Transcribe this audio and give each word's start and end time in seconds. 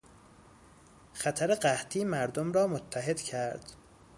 خطر 1.13 1.55
قحطی 1.55 2.03
مردم 2.03 2.51
را 2.51 2.67
متحد 2.67 3.21
کرد. 3.21 3.73